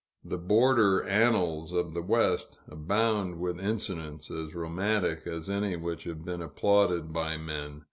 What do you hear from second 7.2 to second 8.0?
men.